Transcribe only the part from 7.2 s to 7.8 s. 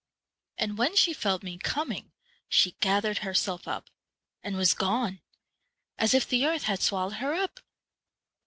up.